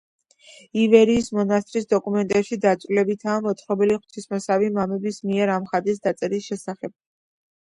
[0.83, 6.99] ივერიის მონასტრის დოკუმენტებში დაწვრილებითაა მოთხრობილი ღვთისმოსავი მამების მიერ ამ ხატის დაწერის შესახებ.